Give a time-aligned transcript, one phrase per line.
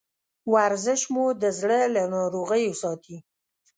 [0.53, 3.17] ورزش مو د زړه له ناروغیو ساتي.